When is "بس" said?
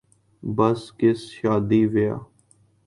0.55-0.81